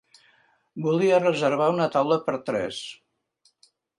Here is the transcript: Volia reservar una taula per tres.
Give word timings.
Volia 0.85 1.19
reservar 1.19 1.67
una 1.75 1.87
taula 1.97 2.19
per 2.29 2.35
tres. 2.49 2.83